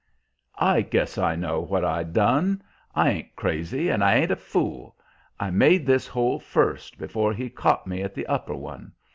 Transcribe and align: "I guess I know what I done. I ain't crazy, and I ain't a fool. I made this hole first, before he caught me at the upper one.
"I 0.57 0.81
guess 0.81 1.19
I 1.19 1.35
know 1.35 1.61
what 1.61 1.85
I 1.85 2.01
done. 2.01 2.63
I 2.95 3.09
ain't 3.11 3.35
crazy, 3.35 3.89
and 3.89 4.03
I 4.03 4.15
ain't 4.15 4.31
a 4.31 4.35
fool. 4.35 4.95
I 5.39 5.51
made 5.51 5.85
this 5.85 6.07
hole 6.07 6.39
first, 6.39 6.97
before 6.97 7.33
he 7.33 7.51
caught 7.51 7.85
me 7.85 8.01
at 8.01 8.15
the 8.15 8.25
upper 8.25 8.55
one. 8.55 8.93